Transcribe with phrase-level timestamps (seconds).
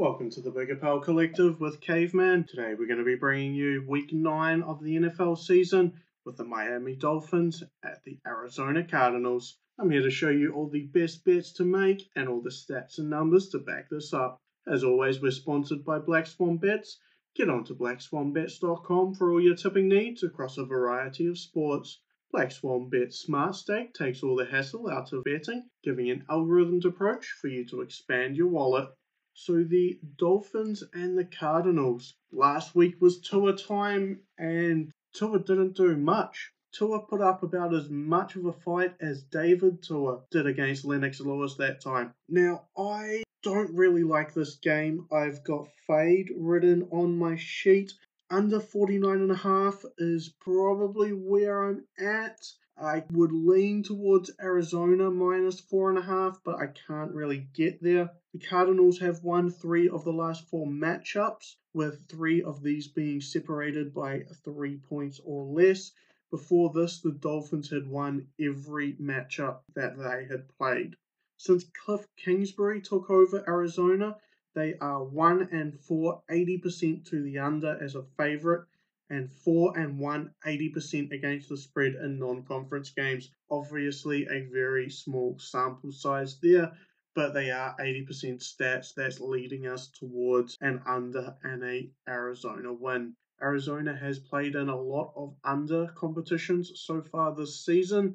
[0.00, 2.44] Welcome to the Bigger Pal Collective with Caveman.
[2.44, 5.92] Today we're going to be bringing you week 9 of the NFL season
[6.24, 9.58] with the Miami Dolphins at the Arizona Cardinals.
[9.78, 12.96] I'm here to show you all the best bets to make and all the stats
[12.96, 14.40] and numbers to back this up.
[14.66, 16.98] As always, we're sponsored by Black Swan Bets.
[17.36, 22.00] Get on to blackswanbets.com for all your tipping needs across a variety of sports.
[22.32, 26.86] Black Swan Bet Smart Stake takes all the hassle out of betting, giving an algorithmed
[26.86, 28.88] approach for you to expand your wallet.
[29.34, 32.14] So the Dolphins and the Cardinals.
[32.32, 36.52] Last week was Tua time, and Tua didn't do much.
[36.72, 41.20] Tua put up about as much of a fight as David Tua did against Lennox
[41.20, 42.14] Lewis that time.
[42.28, 45.06] Now, I don't really like this game.
[45.10, 47.92] I've got fade written on my sheet.
[48.30, 52.40] Under 49 and a half is probably where I'm at.
[52.82, 57.82] I would lean towards Arizona minus four and a half, but I can't really get
[57.82, 58.10] there.
[58.32, 63.20] The Cardinals have won three of the last four matchups, with three of these being
[63.20, 65.92] separated by three points or less.
[66.30, 70.96] Before this, the Dolphins had won every matchup that they had played.
[71.36, 74.16] Since Cliff Kingsbury took over Arizona,
[74.54, 78.66] they are 1 and 4, 80% to the under as a favorite,
[79.10, 83.30] and 4 and 1, 80% against the spread in non conference games.
[83.50, 86.72] Obviously, a very small sample size there,
[87.14, 93.16] but they are 80% stats that's leading us towards an under and a Arizona win.
[93.42, 98.14] Arizona has played in a lot of under competitions so far this season,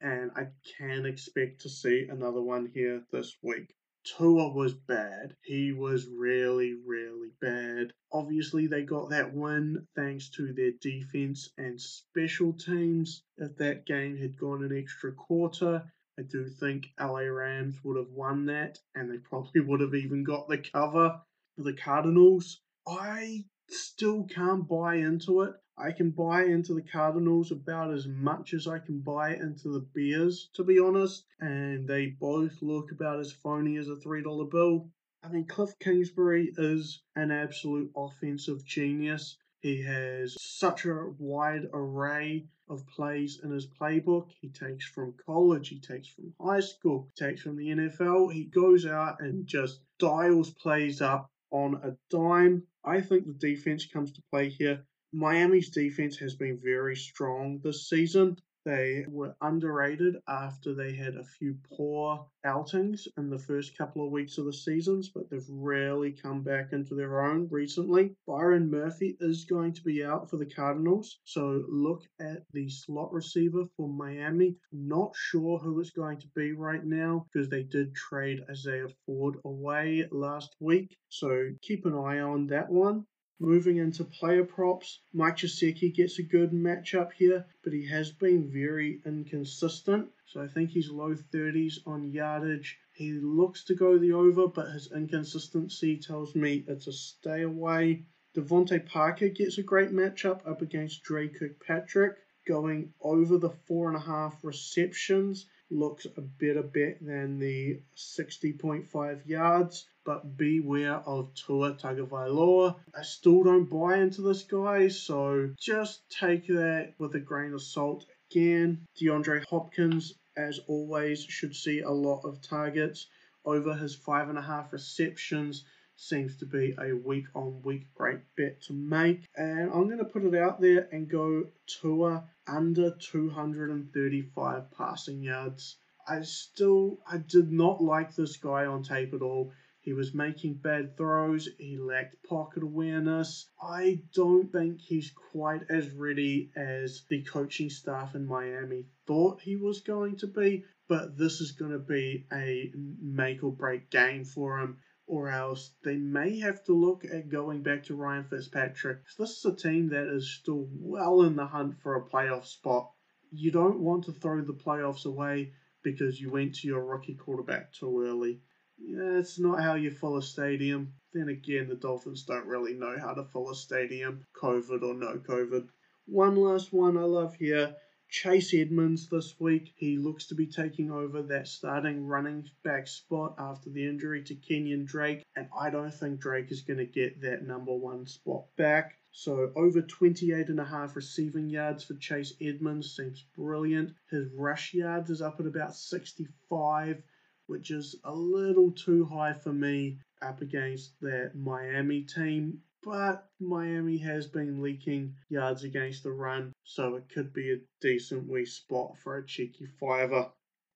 [0.00, 3.74] and I can expect to see another one here this week.
[4.06, 5.36] Tua was bad.
[5.42, 7.92] He was really, really bad.
[8.12, 13.24] Obviously, they got that win thanks to their defense and special teams.
[13.36, 18.12] If that game had gone an extra quarter, I do think LA Rams would have
[18.12, 21.20] won that, and they probably would have even got the cover
[21.56, 22.60] for the Cardinals.
[22.86, 25.54] I still can't buy into it.
[25.78, 29.86] I can buy into the Cardinals about as much as I can buy into the
[29.94, 34.88] Bears, to be honest, and they both look about as phony as a $3 bill.
[35.22, 39.36] I mean, Cliff Kingsbury is an absolute offensive genius.
[39.60, 44.30] He has such a wide array of plays in his playbook.
[44.40, 48.32] He takes from college, he takes from high school, he takes from the NFL.
[48.32, 52.62] He goes out and just dials plays up on a dime.
[52.84, 54.84] I think the defense comes to play here.
[55.18, 58.36] Miami's defense has been very strong this season.
[58.66, 64.12] They were underrated after they had a few poor outings in the first couple of
[64.12, 68.14] weeks of the seasons, but they've really come back into their own recently.
[68.26, 73.10] Byron Murphy is going to be out for the Cardinals, so look at the slot
[73.10, 74.56] receiver for Miami.
[74.70, 79.36] Not sure who it's going to be right now because they did trade Isaiah Ford
[79.46, 83.06] away last week, so keep an eye on that one.
[83.38, 88.50] Moving into player props, Mike Gesicki gets a good matchup here, but he has been
[88.50, 90.10] very inconsistent.
[90.24, 92.78] So I think he's low 30s on yardage.
[92.94, 98.06] He looks to go the over, but his inconsistency tells me it's a stay away.
[98.34, 102.16] DeVante Parker gets a great matchup up against Dre Kirkpatrick,
[102.46, 109.26] going over the four and a half receptions looks a better bet than the 60.5
[109.26, 112.76] yards, but beware of Tua Tagovailoa.
[112.96, 117.62] I still don't buy into this guy, so just take that with a grain of
[117.62, 118.06] salt.
[118.30, 123.06] Again, DeAndre Hopkins, as always, should see a lot of targets
[123.44, 125.64] over his five and a half receptions
[125.96, 129.24] seems to be a week on week great bet to make.
[129.34, 135.76] And I'm going to put it out there and go Tua under 235 passing yards.
[136.08, 139.52] I still, I did not like this guy on tape at all.
[139.80, 141.48] He was making bad throws.
[141.58, 143.48] He lacked pocket awareness.
[143.60, 149.56] I don't think he's quite as ready as the coaching staff in Miami thought he
[149.56, 150.64] was going to be.
[150.88, 155.72] But this is going to be a make or break game for him or else
[155.84, 158.98] they may have to look at going back to Ryan Fitzpatrick.
[159.18, 162.90] This is a team that is still well in the hunt for a playoff spot.
[163.30, 165.52] You don't want to throw the playoffs away
[165.82, 168.40] because you went to your rookie quarterback too early.
[168.78, 170.94] Yeah, it's not how you fill a stadium.
[171.12, 175.18] Then again, the Dolphins don't really know how to fill a stadium, COVID or no
[175.18, 175.68] COVID.
[176.06, 177.74] One last one I love here
[178.08, 179.72] Chase Edmonds this week.
[179.76, 184.34] He looks to be taking over that starting running back spot after the injury to
[184.34, 188.44] Kenyon Drake, and I don't think Drake is going to get that number one spot
[188.56, 188.96] back.
[189.10, 193.94] So over 28 and a half receiving yards for Chase Edmonds seems brilliant.
[194.10, 197.02] His rush yards is up at about 65,
[197.46, 199.98] which is a little too high for me.
[200.22, 206.94] up against that Miami team, but Miami has been leaking yards against the run, so
[206.94, 210.30] it could be a decent wee spot for a cheeky fiver.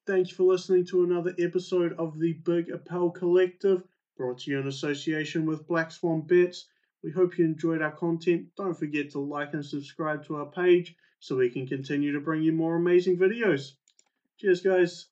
[0.09, 3.85] Thanks for listening to another episode of the Big Appel Collective,
[4.17, 6.67] brought to you in association with Black Swan Bets.
[7.05, 8.49] We hope you enjoyed our content.
[8.57, 12.43] Don't forget to like and subscribe to our page so we can continue to bring
[12.43, 13.75] you more amazing videos.
[14.39, 15.10] Cheers, guys.